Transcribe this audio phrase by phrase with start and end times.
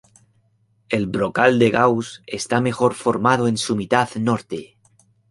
[0.89, 4.79] El brocal de Gauss está mejor formado en su mitad norte.